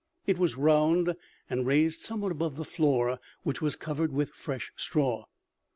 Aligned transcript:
It 0.25 0.39
was 0.39 0.55
round 0.57 1.13
and 1.47 1.67
raised 1.67 2.01
somewhat 2.01 2.31
above 2.31 2.55
the 2.55 2.65
floor 2.65 3.19
which 3.43 3.61
was 3.61 3.75
covered 3.75 4.11
with 4.11 4.31
fresh 4.31 4.73
straw. 4.75 5.25